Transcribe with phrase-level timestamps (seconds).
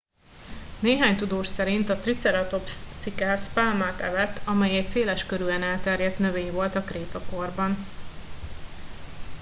[0.79, 6.81] néhány tudós szerint a triceratops cikász pálmát evett amely egy széleskörűen elterjedt növény volt a
[6.81, 7.77] krétakorban